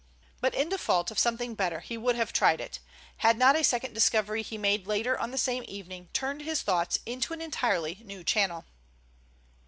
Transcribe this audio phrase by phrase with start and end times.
[0.39, 2.79] But in default of something better he would have tried it,
[3.17, 6.97] had not a second discovery he made later on the same evening turned his thoughts
[7.05, 8.65] into an entirely new channel.